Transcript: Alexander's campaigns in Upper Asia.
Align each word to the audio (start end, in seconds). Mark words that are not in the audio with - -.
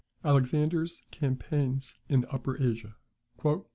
Alexander's 0.25 1.03
campaigns 1.11 1.93
in 2.09 2.25
Upper 2.31 2.59
Asia. 2.59 2.95